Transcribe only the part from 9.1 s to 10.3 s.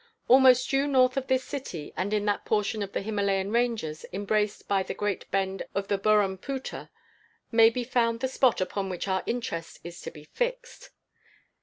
interest is to be